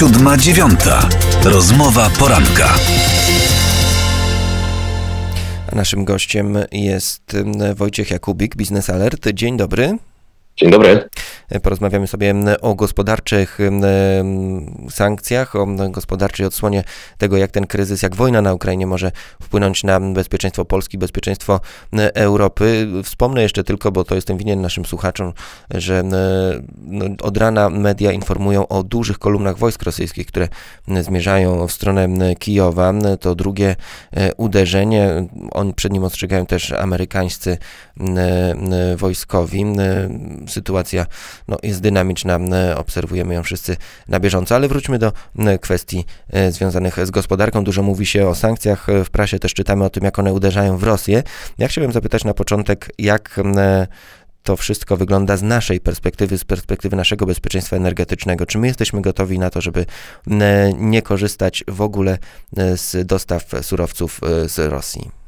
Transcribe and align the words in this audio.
Siódma 0.00 0.36
dziewiąta. 0.36 1.08
Rozmowa 1.44 2.10
poranka. 2.18 2.68
Naszym 5.72 6.04
gościem 6.04 6.58
jest 6.72 7.36
Wojciech 7.76 8.10
Jakubik, 8.10 8.56
Biznes 8.56 8.90
Alert. 8.90 9.28
Dzień 9.28 9.56
dobry. 9.56 9.98
Dzień 10.56 10.70
dobry. 10.70 11.08
Porozmawiamy 11.62 12.06
sobie 12.06 12.34
o 12.60 12.74
gospodarczych 12.74 13.58
sankcjach, 14.90 15.56
o 15.56 15.66
gospodarczej 15.90 16.46
odsłonie 16.46 16.84
tego, 17.18 17.36
jak 17.36 17.50
ten 17.50 17.66
kryzys, 17.66 18.02
jak 18.02 18.16
wojna 18.16 18.42
na 18.42 18.54
Ukrainie 18.54 18.86
może 18.86 19.12
wpłynąć 19.42 19.84
na 19.84 20.00
bezpieczeństwo 20.00 20.64
Polski, 20.64 20.98
bezpieczeństwo 20.98 21.60
Europy. 22.14 22.88
Wspomnę 23.04 23.42
jeszcze 23.42 23.64
tylko, 23.64 23.92
bo 23.92 24.04
to 24.04 24.14
jestem 24.14 24.38
winien 24.38 24.60
naszym 24.60 24.84
słuchaczom, 24.84 25.32
że 25.70 26.02
no, 26.02 27.04
od 27.22 27.36
rana 27.36 27.70
media 27.70 28.12
informują 28.12 28.68
o 28.68 28.82
dużych 28.82 29.18
kolumnach 29.18 29.58
wojsk 29.58 29.82
rosyjskich, 29.82 30.26
które 30.26 30.48
zmierzają 31.00 31.66
w 31.66 31.72
stronę 31.72 32.08
Kijowa. 32.38 32.92
To 33.20 33.34
drugie 33.34 33.76
e, 34.12 34.34
uderzenie. 34.34 35.26
Oni 35.52 35.74
przed 35.74 35.92
nim 35.92 36.04
ostrzegają 36.04 36.46
też 36.46 36.72
amerykańscy 36.72 37.58
wojskowi 38.96 39.64
sytuacja 40.48 41.06
no, 41.48 41.56
jest 41.62 41.80
dynamiczna, 41.80 42.38
obserwujemy 42.76 43.34
ją 43.34 43.42
wszyscy 43.42 43.76
na 44.08 44.20
bieżąco, 44.20 44.54
ale 44.54 44.68
wróćmy 44.68 44.98
do 44.98 45.12
kwestii 45.60 46.04
e, 46.30 46.52
związanych 46.52 47.06
z 47.06 47.10
gospodarką. 47.10 47.64
Dużo 47.64 47.82
mówi 47.82 48.06
się 48.06 48.28
o 48.28 48.34
sankcjach, 48.34 48.86
w 49.04 49.10
prasie 49.10 49.38
też 49.38 49.54
czytamy 49.54 49.84
o 49.84 49.90
tym, 49.90 50.04
jak 50.04 50.18
one 50.18 50.32
uderzają 50.32 50.76
w 50.76 50.82
Rosję. 50.82 51.22
Ja 51.58 51.68
chciałbym 51.68 51.92
zapytać 51.92 52.24
na 52.24 52.34
początek, 52.34 52.90
jak 52.98 53.40
to 54.42 54.56
wszystko 54.56 54.96
wygląda 54.96 55.36
z 55.36 55.42
naszej 55.42 55.80
perspektywy, 55.80 56.38
z 56.38 56.44
perspektywy 56.44 56.96
naszego 56.96 57.26
bezpieczeństwa 57.26 57.76
energetycznego. 57.76 58.46
Czy 58.46 58.58
my 58.58 58.66
jesteśmy 58.66 59.02
gotowi 59.02 59.38
na 59.38 59.50
to, 59.50 59.60
żeby 59.60 59.86
nie 60.78 61.02
korzystać 61.02 61.64
w 61.68 61.80
ogóle 61.80 62.18
z 62.76 63.06
dostaw 63.06 63.44
surowców 63.62 64.20
e, 64.22 64.48
z 64.48 64.58
Rosji? 64.58 65.19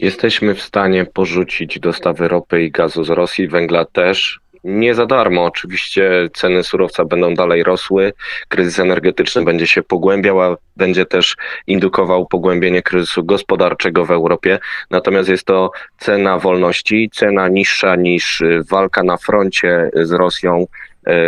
Jesteśmy 0.00 0.54
w 0.54 0.62
stanie 0.62 1.04
porzucić 1.04 1.78
dostawy 1.78 2.28
ropy 2.28 2.62
i 2.62 2.70
gazu 2.70 3.04
z 3.04 3.10
Rosji, 3.10 3.48
węgla 3.48 3.84
też. 3.84 4.40
Nie 4.64 4.94
za 4.94 5.06
darmo, 5.06 5.44
oczywiście 5.44 6.28
ceny 6.34 6.62
surowca 6.62 7.04
będą 7.04 7.34
dalej 7.34 7.62
rosły, 7.62 8.12
kryzys 8.48 8.78
energetyczny 8.78 9.44
będzie 9.44 9.66
się 9.66 9.82
pogłębiał, 9.82 10.42
a 10.42 10.56
będzie 10.76 11.06
też 11.06 11.36
indukował 11.66 12.26
pogłębienie 12.26 12.82
kryzysu 12.82 13.24
gospodarczego 13.24 14.04
w 14.04 14.10
Europie. 14.10 14.58
Natomiast 14.90 15.28
jest 15.28 15.44
to 15.44 15.70
cena 15.98 16.38
wolności, 16.38 17.10
cena 17.12 17.48
niższa 17.48 17.96
niż 17.96 18.42
walka 18.70 19.02
na 19.02 19.16
froncie 19.16 19.90
z 19.94 20.12
Rosją, 20.12 20.66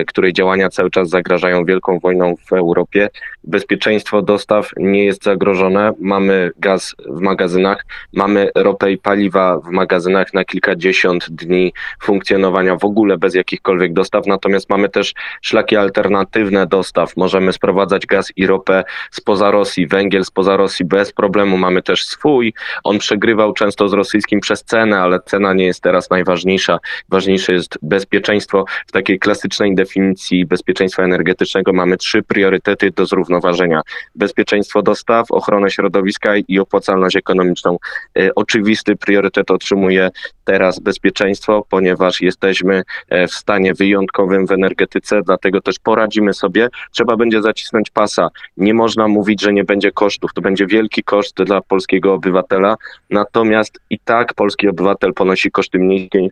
której 0.06 0.32
działania 0.32 0.68
cały 0.68 0.90
czas 0.90 1.08
zagrażają 1.08 1.64
wielką 1.64 1.98
wojną 1.98 2.34
w 2.46 2.52
Europie. 2.52 3.08
Bezpieczeństwo 3.44 4.22
dostaw 4.22 4.70
nie 4.76 5.04
jest 5.04 5.24
zagrożone. 5.24 5.92
Mamy 6.00 6.50
gaz 6.58 6.94
w 7.08 7.20
magazynach, 7.20 7.86
mamy 8.12 8.50
ropę 8.54 8.92
i 8.92 8.98
paliwa 8.98 9.58
w 9.58 9.68
magazynach 9.68 10.34
na 10.34 10.44
kilkadziesiąt 10.44 11.30
dni 11.30 11.72
funkcjonowania 12.02 12.76
w 12.76 12.84
ogóle 12.84 13.18
bez 13.18 13.34
jakichkolwiek 13.34 13.92
dostaw. 13.92 14.26
Natomiast 14.26 14.70
mamy 14.70 14.88
też 14.88 15.14
szlaki 15.42 15.76
alternatywne 15.76 16.66
dostaw. 16.66 17.16
Możemy 17.16 17.52
sprowadzać 17.52 18.06
gaz 18.06 18.32
i 18.36 18.46
ropę 18.46 18.84
spoza 19.10 19.50
Rosji, 19.50 19.86
węgiel 19.86 20.24
spoza 20.24 20.56
Rosji 20.56 20.84
bez 20.84 21.12
problemu. 21.12 21.58
Mamy 21.58 21.82
też 21.82 22.04
swój. 22.04 22.54
On 22.84 22.98
przegrywał 22.98 23.52
często 23.52 23.88
z 23.88 23.92
rosyjskim 23.92 24.40
przez 24.40 24.64
cenę, 24.64 25.00
ale 25.00 25.20
cena 25.20 25.52
nie 25.52 25.64
jest 25.64 25.82
teraz 25.82 26.10
najważniejsza. 26.10 26.78
Ważniejsze 27.08 27.52
jest 27.52 27.78
bezpieczeństwo 27.82 28.64
w 28.86 28.92
takiej 28.92 29.18
klasycznej 29.18 29.61
definicji 29.70 30.46
bezpieczeństwa 30.46 31.02
energetycznego 31.02 31.72
mamy 31.72 31.96
trzy 31.96 32.22
priorytety 32.22 32.90
do 32.90 33.06
zrównoważenia: 33.06 33.82
bezpieczeństwo 34.14 34.82
dostaw, 34.82 35.30
ochronę 35.30 35.70
środowiska 35.70 36.36
i 36.48 36.58
opłacalność 36.58 37.16
ekonomiczną. 37.16 37.78
E, 38.18 38.34
oczywisty 38.34 38.96
priorytet 38.96 39.50
otrzymuje 39.50 40.10
teraz 40.44 40.78
bezpieczeństwo, 40.78 41.66
ponieważ 41.70 42.20
jesteśmy 42.20 42.82
e, 43.08 43.26
w 43.26 43.32
stanie 43.32 43.74
wyjątkowym 43.74 44.46
w 44.46 44.52
energetyce, 44.52 45.22
dlatego 45.22 45.60
też 45.60 45.78
poradzimy 45.78 46.34
sobie. 46.34 46.68
Trzeba 46.90 47.16
będzie 47.16 47.42
zacisnąć 47.42 47.90
pasa. 47.90 48.28
Nie 48.56 48.74
można 48.74 49.08
mówić, 49.08 49.42
że 49.42 49.52
nie 49.52 49.64
będzie 49.64 49.92
kosztów. 49.92 50.32
To 50.34 50.40
będzie 50.40 50.66
wielki 50.66 51.02
koszt 51.02 51.42
dla 51.42 51.60
polskiego 51.60 52.14
obywatela, 52.14 52.76
natomiast 53.10 53.80
i 53.90 53.98
tak 53.98 54.34
polski 54.34 54.68
obywatel 54.68 55.14
ponosi 55.14 55.50
koszty 55.50 55.78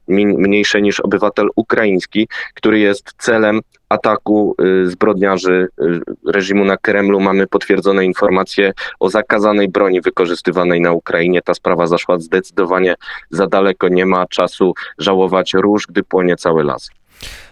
mniejsze 0.09 0.83
niż 0.83 1.01
obywatel 1.01 1.49
ukraiński, 1.57 2.29
który 2.55 2.79
jest 2.79 3.15
celem 3.19 3.61
ataku 3.91 4.55
y, 4.85 4.91
zbrodniarzy 4.91 5.69
y, 5.83 6.01
reżimu 6.33 6.65
na 6.65 6.77
Kremlu. 6.77 7.21
Mamy 7.21 7.47
potwierdzone 7.47 8.05
informacje 8.05 8.73
o 9.01 9.11
zakazanej 9.11 9.69
broni 9.69 10.01
wykorzystywanej 10.01 10.81
na 10.81 10.93
Ukrainie. 10.93 11.43
Ta 11.43 11.55
sprawa 11.55 11.87
zaszła 11.87 12.19
zdecydowanie 12.19 12.95
za 13.31 13.47
daleko. 13.47 13.89
Nie 13.89 14.07
ma 14.07 14.27
czasu 14.27 14.75
żałować 14.99 15.55
róż, 15.55 15.87
gdy 15.87 16.03
płonie 16.03 16.37
cały 16.37 16.65
las. 16.65 16.91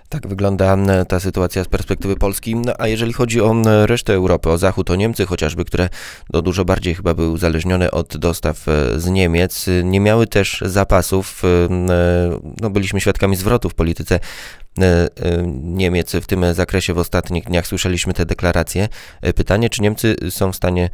Tak 0.08 0.26
wygląda 0.26 0.76
ta 1.08 1.20
sytuacja 1.20 1.64
z 1.64 1.68
perspektywy 1.68 2.16
Polski. 2.16 2.56
No, 2.56 2.72
a 2.78 2.88
jeżeli 2.88 3.12
chodzi 3.12 3.40
o 3.40 3.54
resztę 3.86 4.14
Europy, 4.14 4.50
o 4.50 4.58
Zachód, 4.58 4.90
o 4.90 4.96
Niemcy 4.96 5.26
chociażby, 5.26 5.64
które 5.64 5.88
no, 6.32 6.42
dużo 6.42 6.64
bardziej 6.64 6.94
chyba 6.94 7.14
były 7.14 7.28
uzależnione 7.28 7.90
od 7.90 8.16
dostaw 8.16 8.68
e, 8.68 9.00
z 9.00 9.06
Niemiec, 9.06 9.66
nie 9.84 10.00
miały 10.00 10.26
też 10.26 10.62
zapasów. 10.66 11.42
E, 11.44 11.68
no, 12.60 12.70
byliśmy 12.70 13.00
świadkami 13.00 13.36
zwrotu 13.36 13.70
w 13.70 13.74
polityce 13.74 14.20
e, 14.80 15.08
Niemiec 15.62 16.12
w 16.12 16.26
tym 16.26 16.54
zakresie 16.54 16.94
w 16.94 16.98
ostatnich 16.98 17.44
dniach. 17.44 17.66
Słyszeliśmy 17.66 18.14
te 18.14 18.26
deklaracje. 18.26 18.88
Pytanie, 19.36 19.70
czy 19.70 19.82
Niemcy 19.82 20.16
są 20.30 20.52
w 20.52 20.56
stanie 20.56 20.90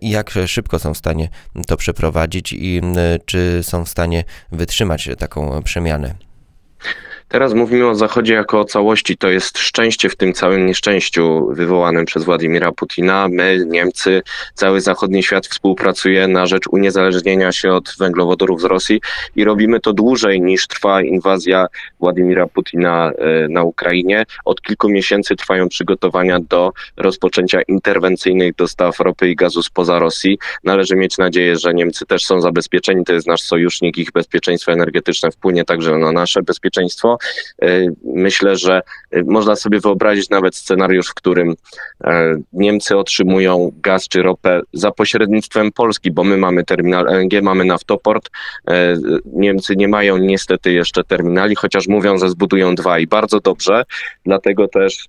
i 0.00 0.10
jak 0.10 0.34
szybko 0.46 0.78
są 0.78 0.94
w 0.94 0.98
stanie 0.98 1.28
to 1.66 1.76
przeprowadzić 1.76 2.52
i 2.52 2.80
czy 3.24 3.60
są 3.62 3.84
w 3.84 3.88
stanie 3.88 4.24
wytrzymać 4.52 5.08
taką 5.18 5.62
przemianę? 5.62 6.14
Teraz 7.32 7.54
mówimy 7.54 7.88
o 7.88 7.94
Zachodzie 7.94 8.34
jako 8.34 8.60
o 8.60 8.64
całości. 8.64 9.16
To 9.16 9.28
jest 9.28 9.58
szczęście 9.58 10.08
w 10.08 10.16
tym 10.16 10.32
całym 10.32 10.66
nieszczęściu 10.66 11.46
wywołanym 11.50 12.04
przez 12.04 12.24
Władimira 12.24 12.72
Putina. 12.72 13.28
My, 13.28 13.64
Niemcy, 13.66 14.22
cały 14.54 14.80
zachodni 14.80 15.22
świat 15.22 15.46
współpracuje 15.46 16.28
na 16.28 16.46
rzecz 16.46 16.64
uniezależnienia 16.70 17.52
się 17.52 17.72
od 17.72 17.94
węglowodorów 17.98 18.60
z 18.60 18.64
Rosji 18.64 19.00
i 19.36 19.44
robimy 19.44 19.80
to 19.80 19.92
dłużej 19.92 20.40
niż 20.40 20.66
trwa 20.66 21.02
inwazja 21.02 21.66
Władimira 22.00 22.46
Putina 22.46 23.10
e, 23.10 23.48
na 23.48 23.62
Ukrainie. 23.62 24.24
Od 24.44 24.62
kilku 24.62 24.88
miesięcy 24.88 25.36
trwają 25.36 25.68
przygotowania 25.68 26.40
do 26.40 26.72
rozpoczęcia 26.96 27.62
interwencyjnych 27.62 28.54
dostaw 28.54 29.00
ropy 29.00 29.30
i 29.30 29.36
gazu 29.36 29.62
spoza 29.62 29.98
Rosji. 29.98 30.38
Należy 30.64 30.96
mieć 30.96 31.18
nadzieję, 31.18 31.56
że 31.56 31.74
Niemcy 31.74 32.06
też 32.06 32.24
są 32.24 32.40
zabezpieczeni. 32.40 33.04
To 33.04 33.12
jest 33.12 33.26
nasz 33.26 33.42
sojusznik. 33.42 33.98
Ich 33.98 34.12
bezpieczeństwo 34.12 34.72
energetyczne 34.72 35.30
wpłynie 35.30 35.64
także 35.64 35.98
na 35.98 36.12
nasze 36.12 36.42
bezpieczeństwo. 36.42 37.18
E, 37.62 37.86
myślę, 38.04 38.56
że 38.56 38.82
e, 39.10 39.22
można 39.22 39.56
sobie 39.56 39.80
wyobrazić 39.80 40.30
nawet 40.30 40.56
scenariusz, 40.56 41.08
w 41.08 41.14
którym 41.14 41.54
e, 42.04 42.36
Niemcy 42.52 42.96
otrzymują 42.96 43.72
gaz 43.82 44.08
czy 44.08 44.22
ropę 44.22 44.60
za 44.72 44.90
pośrednictwem 44.90 45.72
Polski, 45.72 46.10
bo 46.10 46.24
my 46.24 46.36
mamy 46.36 46.64
terminal 46.64 47.06
LNG, 47.06 47.42
mamy 47.42 47.64
naftoport. 47.64 48.30
Niemcy 49.24 49.76
nie 49.76 49.88
mają 49.88 50.16
niestety 50.16 50.72
jeszcze 50.72 51.04
terminali, 51.04 51.54
chociaż 51.54 51.88
mówią, 51.88 52.18
że 52.18 52.28
zbudują 52.28 52.74
dwa 52.74 52.98
i 52.98 53.06
bardzo 53.06 53.40
dobrze. 53.40 53.84
Dlatego 54.24 54.68
też 54.68 55.08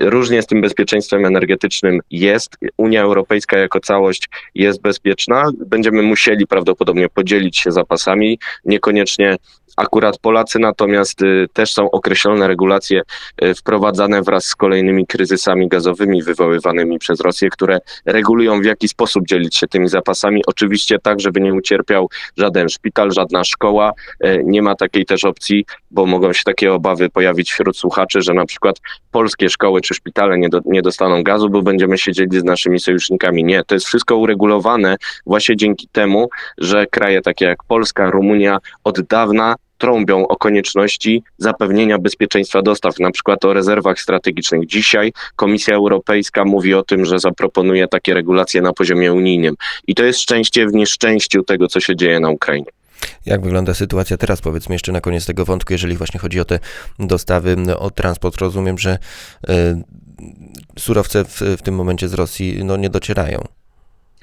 różnie 0.00 0.42
z 0.42 0.46
tym 0.46 0.60
bezpieczeństwem 0.60 1.26
energetycznym 1.26 2.00
jest. 2.10 2.56
Unia 2.76 3.02
Europejska 3.02 3.58
jako 3.58 3.80
całość 3.80 4.28
jest 4.54 4.80
bezpieczna. 4.80 5.50
Będziemy 5.66 6.02
musieli 6.02 6.46
prawdopodobnie 6.46 7.08
podzielić 7.08 7.58
się 7.58 7.72
zapasami, 7.72 8.38
niekoniecznie 8.64 9.36
akurat 9.76 10.18
Polacy, 10.18 10.58
natomiast 10.58 11.22
y, 11.22 11.46
też 11.52 11.72
są 11.72 11.90
określone 11.90 12.48
regulacje 12.48 13.02
y, 13.42 13.54
wprowadzane 13.54 14.22
wraz 14.22 14.44
z 14.44 14.56
kolejnymi 14.56 15.06
kryzysami 15.06 15.68
gazowymi 15.68 16.22
wywoływanymi 16.22 16.98
przez 16.98 17.20
Rosję, 17.20 17.50
które 17.50 17.78
regulują 18.04 18.60
w 18.60 18.64
jaki 18.64 18.88
sposób 18.88 19.26
dzielić 19.26 19.56
się 19.56 19.66
tymi 19.66 19.88
zapasami. 19.88 20.42
Oczywiście 20.46 20.98
tak, 20.98 21.20
żeby 21.20 21.40
nie 21.40 21.54
ucierpiał 21.54 22.08
żaden 22.36 22.68
szpital, 22.68 23.12
żadna 23.12 23.44
szkoła. 23.44 23.92
Y, 24.24 24.42
nie 24.44 24.62
ma 24.62 24.74
takiej 24.74 25.06
też 25.06 25.24
opcji, 25.24 25.64
bo 25.90 26.06
mogą 26.06 26.32
się 26.32 26.42
takie 26.44 26.72
obawy 26.72 27.08
pojawić 27.08 27.52
wśród 27.52 27.76
słuchaczy, 27.76 28.22
że 28.22 28.34
na 28.34 28.46
przykład 28.46 28.80
polskie 29.10 29.48
szkoły 29.48 29.80
czy 29.80 29.94
szpitale 29.94 30.38
nie, 30.38 30.48
do, 30.48 30.60
nie 30.64 30.82
dostaną 30.82 31.22
gazu, 31.22 31.50
bo 31.50 31.62
będziemy 31.62 31.98
siedzieli 31.98 32.40
z 32.40 32.44
naszymi 32.44 32.80
sojusznikami. 32.80 33.44
Nie, 33.44 33.64
to 33.64 33.74
jest 33.74 33.86
wszystko 33.86 34.16
uregulowane 34.16 34.96
właśnie 35.26 35.56
dzięki 35.56 35.88
temu, 35.88 36.28
że 36.58 36.86
kraje 36.86 37.22
takie 37.22 37.44
jak 37.44 37.64
Polska, 37.64 38.10
Rumunia 38.10 38.58
od 38.84 39.00
dawna 39.00 39.56
trąbią 39.78 40.28
o 40.28 40.36
konieczności 40.36 41.22
zapewnienia 41.38 41.98
bezpieczeństwa 41.98 42.62
dostaw, 42.62 42.98
na 42.98 43.10
przykład 43.10 43.44
o 43.44 43.52
rezerwach 43.52 44.00
strategicznych. 44.00 44.66
Dzisiaj 44.66 45.12
Komisja 45.36 45.74
Europejska 45.74 46.44
mówi 46.44 46.74
o 46.74 46.82
tym, 46.82 47.04
że 47.04 47.18
zaproponuje 47.18 47.88
takie 47.88 48.14
regulacje 48.14 48.62
na 48.62 48.72
poziomie 48.72 49.12
unijnym. 49.12 49.54
I 49.86 49.94
to 49.94 50.04
jest 50.04 50.20
szczęście 50.20 50.66
w 50.66 50.72
nieszczęściu 50.72 51.42
tego, 51.42 51.68
co 51.68 51.80
się 51.80 51.96
dzieje 51.96 52.20
na 52.20 52.30
Ukrainie. 52.30 52.70
Jak 53.26 53.40
wygląda 53.40 53.74
sytuacja 53.74 54.16
teraz, 54.16 54.40
powiedzmy 54.40 54.74
jeszcze 54.74 54.92
na 54.92 55.00
koniec 55.00 55.26
tego 55.26 55.44
wątku, 55.44 55.72
jeżeli 55.72 55.96
właśnie 55.96 56.20
chodzi 56.20 56.40
o 56.40 56.44
te 56.44 56.58
dostawy, 56.98 57.56
o 57.78 57.90
transport? 57.90 58.36
Rozumiem, 58.36 58.78
że 58.78 58.98
surowce 60.78 61.24
w, 61.24 61.40
w 61.40 61.62
tym 61.62 61.74
momencie 61.74 62.08
z 62.08 62.14
Rosji 62.14 62.64
no, 62.64 62.76
nie 62.76 62.90
docierają. 62.90 63.44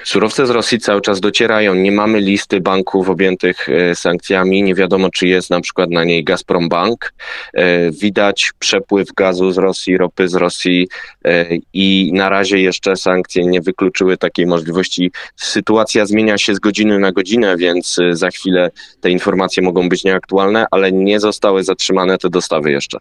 Surowce 0.04 0.48
z 0.48 0.50
Rosji 0.50 0.80
cały 0.80 1.02
czas 1.02 1.20
docierają. 1.20 1.76
Nie 1.76 1.92
mamy 1.92 2.20
listy 2.20 2.62
banków 2.62 3.10
objętych 3.10 3.70
e, 3.70 3.96
sankcjami. 3.96 4.64
Nie 4.64 4.76
wiadomo, 4.76 5.10
czy 5.10 5.28
jest 5.28 5.50
na 5.50 5.62
przykład 5.62 5.90
na 5.90 6.04
niej 6.04 6.24
Gazprom 6.24 6.70
Bank. 6.70 7.14
E, 7.54 7.92
widać 7.92 8.52
przepływ 8.60 9.14
gazu 9.14 9.52
z 9.52 9.58
Rosji, 9.58 9.98
ropy 9.98 10.28
z 10.28 10.36
Rosji 10.36 10.88
e, 11.26 11.46
i 11.74 12.12
na 12.14 12.30
razie 12.30 12.60
jeszcze 12.60 12.96
sankcje 12.96 13.46
nie 13.46 13.62
wykluczyły 13.62 14.18
takiej 14.18 14.46
możliwości. 14.46 15.12
Sytuacja 15.36 16.06
zmienia 16.06 16.38
się 16.38 16.56
z 16.56 16.60
godziny 16.60 17.00
na 17.00 17.12
godzinę, 17.12 17.58
więc 17.58 17.98
za 18.12 18.30
chwilę 18.30 18.72
te 19.02 19.10
informacje 19.10 19.64
mogą 19.64 19.90
być 19.90 20.04
nieaktualne, 20.04 20.66
ale 20.72 20.92
nie 20.92 21.20
zostały 21.20 21.64
zatrzymane 21.64 22.18
te 22.18 22.30
dostawy 22.30 22.72
jeszcze. 22.72 23.00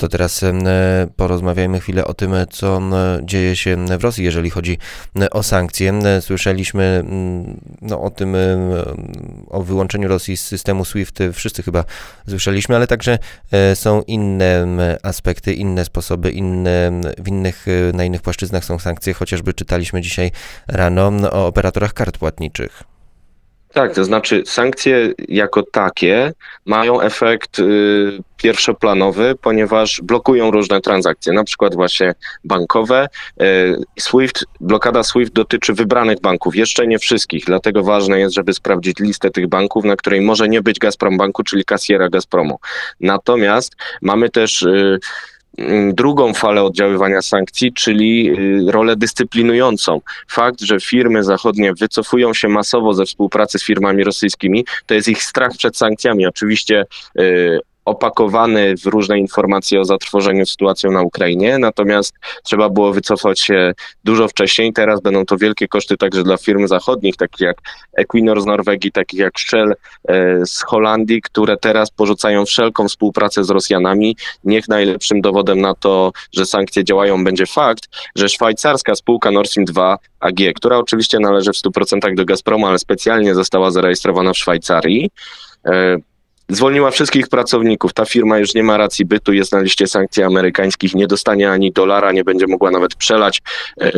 To 0.00 0.08
teraz 0.08 0.42
e, 0.42 0.52
porozmawiajmy 1.16 1.80
chwilę 1.80 2.04
o 2.04 2.14
tym, 2.14 2.34
co 2.50 2.80
dzieje 3.22 3.56
się 3.56 3.86
w 3.98 4.04
Rosji, 4.04 4.24
jeżeli 4.24 4.50
chodzi 4.50 4.78
o 5.30 5.42
sankcje. 5.42 5.92
Słyszeliśmy 6.20 7.04
no, 7.82 8.02
o 8.02 8.10
tym, 8.10 8.36
o 9.48 9.62
wyłączeniu 9.62 10.08
Rosji 10.08 10.36
z 10.36 10.42
systemu 10.42 10.84
SWIFT, 10.84 11.18
wszyscy 11.32 11.62
chyba 11.62 11.84
słyszeliśmy, 12.28 12.76
ale 12.76 12.86
także 12.86 13.18
e, 13.52 13.76
są 13.76 14.02
inne 14.02 14.66
aspekty, 15.02 15.54
inne 15.54 15.84
sposoby, 15.84 16.30
inne, 16.30 17.00
w 17.18 17.28
innych, 17.28 17.66
e, 17.68 17.96
na 17.96 18.04
innych 18.04 18.22
płaszczyznach 18.22 18.64
są 18.64 18.78
sankcje, 18.78 19.14
chociażby 19.14 19.54
czytaliśmy 19.54 20.00
dzisiaj 20.00 20.30
rano 20.68 21.12
o 21.32 21.46
operatorach 21.46 21.92
kart 21.92 22.18
płatniczych. 22.18 22.82
Tak, 23.72 23.94
to 23.94 24.04
znaczy 24.04 24.42
sankcje 24.46 25.12
jako 25.28 25.62
takie 25.62 26.32
mają 26.66 27.00
efekt 27.00 27.58
y, 27.58 28.22
pierwszoplanowy, 28.36 29.34
ponieważ 29.42 30.00
blokują 30.02 30.50
różne 30.50 30.80
transakcje, 30.80 31.32
na 31.32 31.44
przykład 31.44 31.74
właśnie 31.74 32.14
bankowe. 32.44 33.08
Y, 33.42 33.76
SWIFT, 33.98 34.44
blokada 34.60 35.02
SWIFT 35.02 35.32
dotyczy 35.32 35.74
wybranych 35.74 36.20
banków, 36.20 36.56
jeszcze 36.56 36.86
nie 36.86 36.98
wszystkich, 36.98 37.44
dlatego 37.44 37.82
ważne 37.82 38.20
jest, 38.20 38.34
żeby 38.34 38.54
sprawdzić 38.54 38.98
listę 38.98 39.30
tych 39.30 39.48
banków, 39.48 39.84
na 39.84 39.96
której 39.96 40.20
może 40.20 40.48
nie 40.48 40.62
być 40.62 40.78
Gazprom 40.78 41.18
Banku, 41.18 41.42
czyli 41.42 41.64
kasjera 41.64 42.08
Gazpromu. 42.08 42.58
Natomiast 43.00 43.76
mamy 44.02 44.30
też 44.30 44.62
y, 44.62 44.98
drugą 45.92 46.34
falę 46.34 46.62
oddziaływania 46.62 47.22
sankcji, 47.22 47.72
czyli 47.72 48.30
y, 48.68 48.72
rolę 48.72 48.96
dyscyplinującą. 48.96 50.00
Fakt, 50.28 50.60
że 50.60 50.80
firmy 50.80 51.24
zachodnie 51.24 51.74
wycofują 51.74 52.34
się 52.34 52.48
masowo 52.48 52.94
ze 52.94 53.04
współpracy 53.04 53.58
z 53.58 53.64
firmami 53.64 54.04
rosyjskimi, 54.04 54.64
to 54.86 54.94
jest 54.94 55.08
ich 55.08 55.22
strach 55.22 55.52
przed 55.56 55.76
sankcjami. 55.76 56.26
Oczywiście 56.26 56.84
y, 57.20 57.60
opakowany 57.84 58.74
w 58.76 58.86
różne 58.86 59.18
informacje 59.18 59.80
o 59.80 59.84
zatrwożeniu 59.84 60.46
sytuacją 60.46 60.90
na 60.90 61.02
Ukrainie, 61.02 61.58
natomiast 61.58 62.14
trzeba 62.44 62.68
było 62.68 62.92
wycofać 62.92 63.40
się 63.40 63.72
dużo 64.04 64.28
wcześniej. 64.28 64.72
Teraz 64.72 65.00
będą 65.00 65.24
to 65.24 65.36
wielkie 65.36 65.68
koszty 65.68 65.96
także 65.96 66.22
dla 66.22 66.36
firm 66.36 66.66
zachodnich, 66.66 67.16
takich 67.16 67.40
jak 67.40 67.56
Equinor 67.92 68.42
z 68.42 68.46
Norwegii, 68.46 68.92
takich 68.92 69.20
jak 69.20 69.38
Shell 69.38 69.74
e, 70.08 70.46
z 70.46 70.62
Holandii, 70.62 71.22
które 71.22 71.56
teraz 71.56 71.90
porzucają 71.90 72.44
wszelką 72.44 72.88
współpracę 72.88 73.44
z 73.44 73.50
Rosjanami. 73.50 74.16
Niech 74.44 74.68
najlepszym 74.68 75.20
dowodem 75.20 75.60
na 75.60 75.74
to, 75.74 76.12
że 76.32 76.46
sankcje 76.46 76.84
działają, 76.84 77.24
będzie 77.24 77.46
fakt, 77.46 77.88
że 78.16 78.28
szwajcarska 78.28 78.94
spółka 78.94 79.30
Nord 79.30 79.50
Stream 79.50 79.64
2 79.64 79.98
AG, 80.20 80.38
która 80.56 80.78
oczywiście 80.78 81.18
należy 81.18 81.52
w 81.52 81.56
100% 81.56 82.14
do 82.14 82.24
Gazpromu, 82.24 82.66
ale 82.66 82.78
specjalnie 82.78 83.34
została 83.34 83.70
zarejestrowana 83.70 84.32
w 84.32 84.38
Szwajcarii, 84.38 85.10
e, 85.66 85.96
zwolniła 86.50 86.90
wszystkich 86.90 87.28
pracowników. 87.28 87.92
Ta 87.92 88.04
firma 88.04 88.38
już 88.38 88.54
nie 88.54 88.62
ma 88.62 88.76
racji 88.76 89.04
bytu, 89.04 89.32
jest 89.32 89.52
na 89.52 89.60
liście 89.60 89.86
sankcji 89.86 90.22
amerykańskich, 90.22 90.94
nie 90.94 91.06
dostanie 91.06 91.50
ani 91.50 91.72
dolara, 91.72 92.12
nie 92.12 92.24
będzie 92.24 92.46
mogła 92.46 92.70
nawet 92.70 92.94
przelać 92.94 93.42
e, 93.80 93.92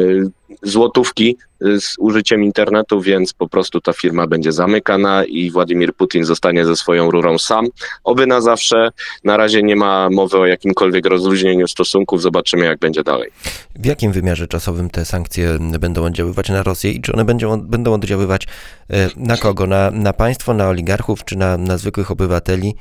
złotówki 0.63 1.37
z 1.61 1.95
użyciem 1.99 2.45
internetu, 2.45 3.01
więc 3.01 3.33
po 3.33 3.49
prostu 3.49 3.81
ta 3.81 3.93
firma 3.93 4.27
będzie 4.27 4.53
zamykana 4.53 5.25
i 5.25 5.51
Władimir 5.51 5.95
Putin 5.95 6.25
zostanie 6.25 6.65
ze 6.65 6.77
swoją 6.77 7.11
rurą 7.11 7.39
sam. 7.39 7.67
Oby 8.05 8.27
na 8.27 8.41
zawsze. 8.41 8.91
Na 9.25 9.37
razie 9.37 9.63
nie 9.63 9.77
ma 9.77 10.11
mowy 10.11 10.39
o 10.39 10.47
jakimkolwiek 10.47 11.07
rozluźnieniu 11.07 11.69
stosunków. 11.69 12.23
Zobaczymy, 12.23 12.65
jak 12.65 12.79
będzie 12.79 13.03
dalej. 13.03 13.31
W 13.75 13.87
jakim 13.87 14.13
wymiarze 14.13 14.49
czasowym 14.49 14.91
te 14.91 15.05
sankcje 15.05 15.59
będą 15.81 16.05
oddziaływać 16.05 16.49
na 16.49 16.63
Rosję 16.63 16.91
i 16.91 17.01
czy 17.01 17.13
one 17.13 17.25
będą, 17.25 17.61
będą 17.61 17.95
oddziaływać 17.95 18.47
e, 18.91 19.09
na 19.17 19.37
kogo? 19.37 19.67
Na, 19.67 19.91
na 19.91 20.13
państwo, 20.13 20.55
na 20.55 20.69
oligarchów 20.69 21.25
czy 21.25 21.37
na, 21.37 21.57
na 21.57 21.79
zwykłych 21.79 22.11
obywateli? 22.11 22.75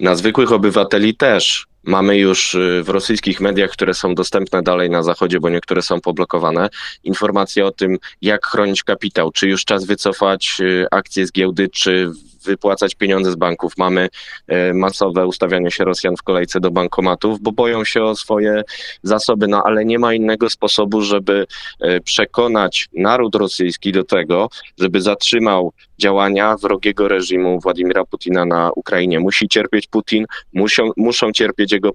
Na 0.00 0.14
zwykłych 0.14 0.52
obywateli 0.52 1.16
też. 1.16 1.66
Mamy 1.84 2.18
już 2.18 2.54
y, 2.54 2.82
w 2.84 2.88
rosyjskich 2.88 3.40
mediach, 3.40 3.70
które 3.70 3.94
są 3.94 4.14
dostępne 4.14 4.62
dalej 4.62 4.90
na 4.90 5.02
zachodzie, 5.02 5.40
bo 5.40 5.48
niektóre 5.50 5.82
są 5.82 6.00
poblokowane, 6.00 6.68
informacje 7.04 7.66
o 7.66 7.70
tym, 7.70 7.98
jak 8.22 8.46
chronić 8.46 8.82
kapitał, 8.82 9.30
czy 9.32 9.48
już 9.48 9.64
czas 9.64 9.84
wycofać 9.84 10.56
y, 10.60 10.86
akcje 10.90 11.26
z 11.26 11.32
giełdy, 11.32 11.68
czy 11.68 12.10
wypłacać 12.44 12.94
pieniądze 12.94 13.32
z 13.32 13.36
banków. 13.36 13.72
Mamy 13.78 14.08
e, 14.46 14.74
masowe 14.74 15.26
ustawianie 15.26 15.70
się 15.70 15.84
Rosjan 15.84 16.16
w 16.16 16.22
kolejce 16.22 16.60
do 16.60 16.70
bankomatów, 16.70 17.40
bo 17.40 17.52
boją 17.52 17.84
się 17.84 18.02
o 18.02 18.16
swoje 18.16 18.62
zasoby, 19.02 19.48
no 19.48 19.62
ale 19.64 19.84
nie 19.84 19.98
ma 19.98 20.14
innego 20.14 20.50
sposobu, 20.50 21.00
żeby 21.00 21.46
przekonać 22.04 22.88
naród 22.92 23.34
rosyjski 23.34 23.92
do 23.92 24.04
tego, 24.04 24.48
żeby 24.78 25.00
zatrzymał 25.00 25.72
działania 26.02 26.56
wrogiego 26.56 27.08
reżimu 27.08 27.60
Władimira 27.60 28.04
Putina 28.04 28.44
na 28.44 28.70
Ukrainie. 28.76 29.20
Musi 29.20 29.48
cierpieć 29.48 29.86
Putin, 29.86 30.26
muszą, 30.52 30.90
muszą 30.96 31.32
cierpieć 31.32 31.71
jego 31.72 31.90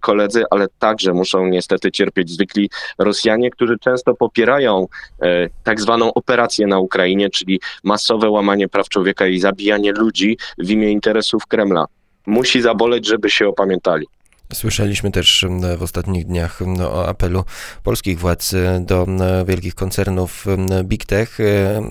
koledzy, 0.00 0.44
ale 0.50 0.66
także 0.78 1.12
muszą 1.12 1.46
niestety 1.46 1.92
cierpieć 1.92 2.30
zwykli 2.30 2.70
Rosjanie, 2.98 3.50
którzy 3.50 3.78
często 3.78 4.14
popierają 4.14 4.86
e, 5.22 5.48
tak 5.64 5.80
zwaną 5.80 6.14
operację 6.14 6.66
na 6.66 6.78
Ukrainie, 6.78 7.30
czyli 7.30 7.60
masowe 7.84 8.30
łamanie 8.30 8.68
praw 8.68 8.88
człowieka 8.88 9.26
i 9.26 9.38
zabijanie 9.38 9.92
ludzi 9.92 10.38
w 10.58 10.70
imię 10.70 10.90
interesów 10.90 11.46
Kremla. 11.46 11.84
Musi 12.26 12.62
zaboleć, 12.62 13.06
żeby 13.06 13.30
się 13.30 13.48
opamiętali. 13.48 14.06
Słyszeliśmy 14.52 15.10
też 15.10 15.44
w 15.78 15.82
ostatnich 15.82 16.26
dniach 16.26 16.60
o 16.82 17.08
apelu 17.08 17.44
polskich 17.82 18.18
władz 18.18 18.54
e, 18.54 18.80
do 18.86 19.06
wielkich 19.46 19.74
koncernów 19.74 20.46
Big 20.84 21.04
Tech. 21.04 21.40
E, 21.40 21.82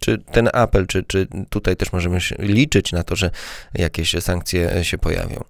czy 0.00 0.18
ten 0.18 0.48
apel, 0.52 0.86
czy, 0.86 1.02
czy 1.02 1.26
tutaj 1.50 1.76
też 1.76 1.92
możemy 1.92 2.18
liczyć 2.38 2.92
na 2.92 3.02
to, 3.02 3.16
że 3.16 3.30
jakieś 3.74 4.14
sankcje 4.20 4.84
się 4.84 4.98
pojawią? 4.98 5.44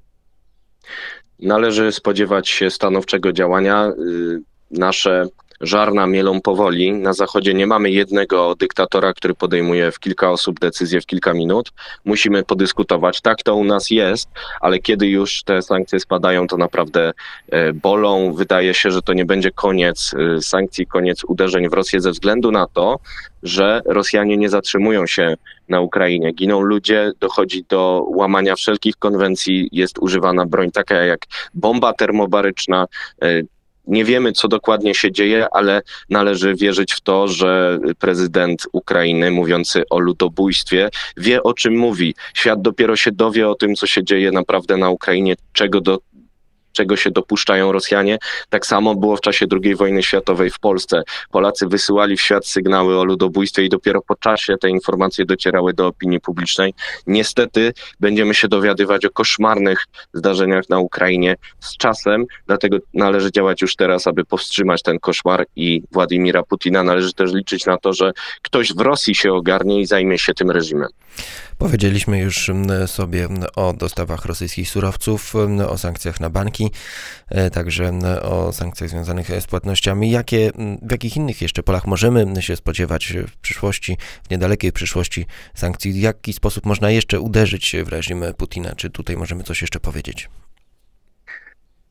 Należy 1.38 1.92
spodziewać 1.92 2.48
się 2.48 2.70
stanowczego 2.70 3.32
działania. 3.32 3.92
Y, 3.98 4.40
nasze 4.70 5.26
żarna 5.60 6.06
mielą 6.06 6.40
powoli. 6.40 6.92
Na 6.92 7.12
Zachodzie 7.12 7.54
nie 7.54 7.66
mamy 7.66 7.90
jednego 7.90 8.54
dyktatora, 8.54 9.12
który 9.12 9.34
podejmuje 9.34 9.92
w 9.92 9.98
kilka 9.98 10.30
osób 10.30 10.60
decyzje 10.60 11.00
w 11.00 11.06
kilka 11.06 11.34
minut. 11.34 11.72
Musimy 12.04 12.42
podyskutować. 12.42 13.20
Tak 13.20 13.42
to 13.42 13.54
u 13.54 13.64
nas 13.64 13.90
jest, 13.90 14.28
ale 14.60 14.78
kiedy 14.78 15.06
już 15.06 15.42
te 15.42 15.62
sankcje 15.62 16.00
spadają, 16.00 16.46
to 16.46 16.56
naprawdę 16.56 17.12
e, 17.48 17.72
bolą. 17.72 18.32
Wydaje 18.32 18.74
się, 18.74 18.90
że 18.90 19.02
to 19.02 19.12
nie 19.12 19.24
będzie 19.24 19.50
koniec 19.50 20.14
e, 20.14 20.42
sankcji, 20.42 20.86
koniec 20.86 21.24
uderzeń 21.24 21.68
w 21.68 21.72
Rosję 21.72 22.00
ze 22.00 22.10
względu 22.10 22.50
na 22.50 22.66
to, 22.66 22.98
że 23.42 23.82
Rosjanie 23.84 24.36
nie 24.36 24.48
zatrzymują 24.48 25.06
się 25.06 25.34
na 25.68 25.80
Ukrainie. 25.80 26.32
Giną 26.32 26.60
ludzie, 26.60 27.12
dochodzi 27.20 27.64
do 27.68 28.04
łamania 28.08 28.56
wszelkich 28.56 28.96
konwencji, 28.96 29.68
jest 29.72 29.98
używana 29.98 30.46
broń 30.46 30.70
taka 30.70 30.94
jak 30.94 31.20
bomba 31.54 31.92
termobaryczna, 31.92 32.86
e, 33.22 33.42
nie 33.88 34.04
wiemy, 34.04 34.32
co 34.32 34.48
dokładnie 34.48 34.94
się 34.94 35.12
dzieje, 35.12 35.46
ale 35.52 35.82
należy 36.10 36.54
wierzyć 36.54 36.92
w 36.92 37.00
to, 37.00 37.28
że 37.28 37.78
prezydent 37.98 38.66
Ukrainy, 38.72 39.30
mówiący 39.30 39.82
o 39.90 39.98
ludobójstwie, 39.98 40.90
wie 41.16 41.42
o 41.42 41.54
czym 41.54 41.76
mówi. 41.76 42.14
Świat 42.34 42.62
dopiero 42.62 42.96
się 42.96 43.12
dowie 43.12 43.48
o 43.48 43.54
tym, 43.54 43.74
co 43.74 43.86
się 43.86 44.04
dzieje 44.04 44.32
naprawdę 44.32 44.76
na 44.76 44.90
Ukrainie, 44.90 45.34
czego 45.52 45.80
do, 45.80 45.98
czego 46.72 46.96
się 46.96 47.10
dopuszczają 47.10 47.72
Rosjanie. 47.72 48.18
Tak 48.48 48.66
samo 48.66 48.94
było 48.94 49.16
w 49.16 49.20
czasie 49.20 49.46
II 49.64 49.74
wojny 49.74 50.02
światowej 50.02 50.50
w 50.50 50.58
Polsce. 50.58 51.02
Polacy 51.30 51.66
wysyłali 51.66 52.16
w 52.16 52.20
świat 52.20 52.46
sygnały 52.46 52.98
o 52.98 53.04
ludobójstwie 53.04 53.64
i 53.64 53.68
dopiero 53.68 54.02
po 54.02 54.14
czasie 54.16 54.56
te 54.60 54.70
informacje 54.70 55.24
docierały 55.24 55.74
do 55.74 55.86
opinii 55.86 56.20
publicznej. 56.20 56.74
Niestety 57.06 57.72
będziemy 58.00 58.34
się 58.34 58.48
dowiadywać 58.48 59.04
o 59.04 59.10
koszmarnych 59.10 59.84
zdarzeniach 60.12 60.68
na 60.68 60.78
Ukrainie 60.78 61.36
z 61.60 61.76
czasem, 61.76 62.24
dlatego 62.46 62.78
należy 62.94 63.32
działać 63.32 63.62
już 63.62 63.76
teraz, 63.76 64.06
aby 64.06 64.24
powstrzymać 64.24 64.82
ten 64.82 64.98
koszmar 64.98 65.46
i 65.56 65.82
Władimira 65.92 66.42
Putina. 66.42 66.82
Należy 66.82 67.12
też 67.12 67.32
liczyć 67.32 67.66
na 67.66 67.76
to, 67.76 67.92
że 67.92 68.12
ktoś 68.42 68.72
w 68.74 68.80
Rosji 68.80 69.14
się 69.14 69.32
ogarnie 69.32 69.80
i 69.80 69.86
zajmie 69.86 70.18
się 70.18 70.34
tym 70.34 70.50
reżimem. 70.50 70.88
Powiedzieliśmy 71.58 72.18
już 72.18 72.50
sobie 72.86 73.28
o 73.56 73.72
dostawach 73.72 74.24
rosyjskich 74.24 74.70
surowców, 74.70 75.34
o 75.68 75.78
sankcjach 75.78 76.20
na 76.20 76.30
banki, 76.30 76.70
e, 77.28 77.50
także 77.50 77.92
o 78.22 78.52
sankcjach 78.52 78.90
związanych 78.90 79.28
z 79.40 79.46
płatnościami. 79.46 80.10
Jakie, 80.10 80.50
w 80.82 80.90
jakich 80.90 81.16
innych 81.16 81.42
jeszcze 81.42 81.62
polach 81.62 81.86
możemy 81.86 82.42
się 82.42 82.56
spodziewać 82.56 83.12
w 83.28 83.36
przyszłości, 83.36 83.96
w 84.26 84.30
niedalekiej 84.30 84.72
przyszłości 84.72 85.26
sankcji? 85.54 85.92
W 85.92 85.96
jaki 85.96 86.32
sposób 86.32 86.66
można 86.66 86.90
jeszcze 86.90 87.20
uderzyć 87.20 87.76
w 87.84 87.88
reżim 87.88 88.24
Putina? 88.36 88.74
Czy 88.76 88.90
tutaj 88.90 89.16
możemy 89.16 89.42
coś 89.42 89.60
jeszcze 89.60 89.80
powiedzieć? 89.80 90.28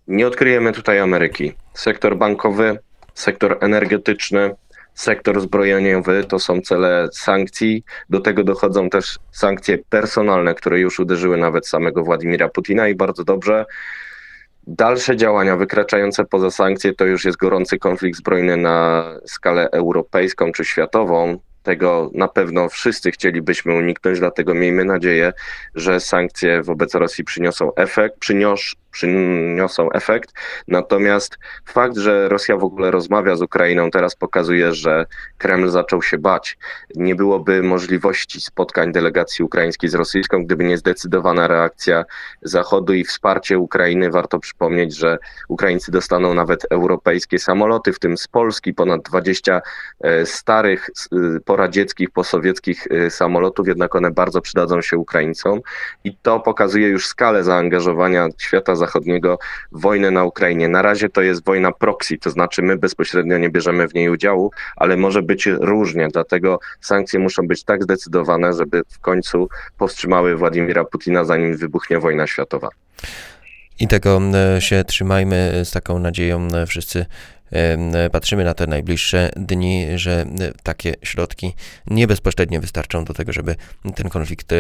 Nie 0.08 0.28
odkryjemy 0.28 0.74
tutaj 0.74 1.00
Ameryki. 1.00 1.54
Sektor 1.74 2.18
bankowy, 2.18 2.80
sektor 3.14 3.58
energetyczny, 3.62 4.56
sektor 4.98 5.42
zbrojeniowy 5.42 6.24
to 6.24 6.40
są 6.40 6.62
cele 6.62 7.08
sankcji. 7.12 7.84
Do 8.10 8.20
tego 8.20 8.44
dochodzą 8.44 8.90
też 8.90 9.20
sankcje 9.32 9.78
personalne, 9.78 10.56
które 10.56 10.80
już 10.80 11.00
uderzyły 11.00 11.38
nawet 11.38 11.68
samego 11.68 12.04
Władimira 12.04 12.50
Putina 12.50 12.88
i 12.88 12.96
bardzo 12.96 13.24
dobrze. 13.24 13.66
Dalsze 14.68 15.16
działania 15.16 15.58
wykraczające 15.58 16.26
poza 16.26 16.52
sankcje 16.52 16.94
to 16.94 17.06
już 17.06 17.26
jest 17.26 17.38
gorący 17.38 17.80
konflikt 17.80 18.18
zbrojny 18.18 18.58
na 18.58 19.06
skalę 19.26 19.70
europejską 19.72 20.52
czy 20.52 20.66
światową. 20.66 21.40
Tego 21.64 22.12
na 22.14 22.28
pewno 22.28 22.70
wszyscy 22.70 23.12
chcielibyśmy 23.12 23.74
uniknąć, 23.74 24.20
dlatego 24.20 24.54
miejmy 24.54 24.86
nadzieję, 24.86 25.34
że 25.76 26.00
sankcje 26.00 26.64
wobec 26.64 26.96
Rosji 26.96 27.24
przyniosą 27.24 27.76
efekt, 27.76 28.20
przynios, 28.20 28.76
przyniosą 28.98 29.92
efekt. 29.92 30.34
Natomiast 30.68 31.38
fakt, 31.66 31.98
że 31.98 32.30
Rosja 32.30 32.58
w 32.58 32.64
ogóle 32.64 32.92
rozmawia 32.92 33.36
z 33.36 33.42
Ukrainą, 33.42 33.92
teraz 33.92 34.16
pokazuje, 34.16 34.74
że 34.74 35.06
Kreml 35.38 35.70
zaczął 35.70 36.02
się 36.02 36.18
bać. 36.18 36.58
Nie 36.96 37.16
byłoby 37.16 37.64
możliwości 37.64 38.42
spotkań 38.42 38.92
delegacji 38.92 39.46
ukraińskiej 39.46 39.90
z 39.90 39.96
rosyjską, 39.96 40.46
gdyby 40.46 40.64
nie 40.64 40.78
zdecydowana 40.78 41.48
reakcja 41.48 42.06
Zachodu 42.42 42.94
i 42.94 43.04
wsparcie 43.04 43.60
Ukrainy. 43.60 44.12
Warto 44.12 44.40
przypomnieć, 44.40 44.96
że 44.96 45.18
Ukraińcy 45.48 45.92
dostaną 45.92 46.34
nawet 46.34 46.66
europejskie 46.70 47.40
samoloty, 47.40 47.94
w 47.94 48.00
tym 48.00 48.18
z 48.18 48.28
Polski 48.28 48.74
ponad 48.74 49.02
20 49.02 49.62
e, 50.02 50.26
starych, 50.26 50.90
e, 50.90 51.40
poradzieckich, 51.40 52.12
posowieckich 52.12 52.88
e, 52.92 53.10
samolotów, 53.10 53.68
jednak 53.68 53.96
one 53.96 54.12
bardzo 54.12 54.42
przydadzą 54.42 54.82
się 54.82 54.98
Ukraińcom 54.98 55.60
i 56.04 56.18
to 56.22 56.40
pokazuje 56.40 56.88
już 56.88 57.08
skalę 57.08 57.44
zaangażowania 57.44 58.28
świata 58.38 58.76
zachodniego 58.76 58.87
Zachodniego 58.88 59.40
wojnę 59.72 60.12
na 60.12 60.24
Ukrainie. 60.24 60.70
Na 60.70 60.82
razie 60.82 61.10
to 61.10 61.22
jest 61.22 61.46
wojna 61.46 61.72
proxy, 61.72 62.18
to 62.18 62.30
znaczy 62.30 62.62
my 62.62 62.78
bezpośrednio 62.78 63.38
nie 63.38 63.50
bierzemy 63.50 63.88
w 63.88 63.94
niej 63.94 64.10
udziału, 64.10 64.52
ale 64.76 64.98
może 64.98 65.22
być 65.22 65.46
różnie, 65.46 66.08
dlatego 66.14 66.60
sankcje 66.82 67.20
muszą 67.20 67.48
być 67.48 67.64
tak 67.64 67.84
zdecydowane, 67.84 68.54
żeby 68.54 68.82
w 68.90 69.00
końcu 69.00 69.50
powstrzymały 69.78 70.36
Władimira 70.36 70.86
Putina, 70.86 71.26
zanim 71.26 71.58
wybuchnie 71.58 72.00
wojna 72.00 72.28
światowa. 72.28 72.70
I 73.80 73.88
tego 73.88 74.22
e, 74.56 74.62
się 74.62 74.84
trzymajmy 74.84 75.62
z 75.66 75.72
taką 75.72 76.00
nadzieją 76.00 76.48
e, 76.48 76.66
wszyscy 76.66 77.06
patrzymy 78.12 78.44
na 78.44 78.54
te 78.54 78.68
najbliższe 78.68 79.32
dni, 79.36 79.86
że 79.96 80.26
takie 80.64 80.94
środki 81.04 81.54
nie 81.88 82.08
bezpośrednio 82.08 82.62
wystarczą 82.62 83.06
do 83.06 83.14
tego, 83.14 83.34
żeby 83.34 83.56
ten 83.96 84.10
konflikt 84.10 84.54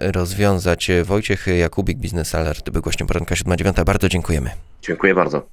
rozwiązać. 0.00 0.90
Wojciech 1.04 1.46
Jakubik, 1.46 1.98
Biznes 1.98 2.34
Alert, 2.34 2.70
był 2.70 2.82
gościem 2.82 3.06
poranka 3.06 3.34
7.9. 3.34 3.84
Bardzo 3.84 4.08
dziękujemy. 4.08 4.50
Dziękuję 4.82 5.14
bardzo. 5.14 5.46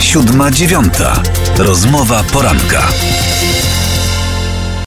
Siódma 0.00 0.50
dziewiąta. 0.50 1.22
Rozmowa 1.58 2.24
poranka. 2.32 2.88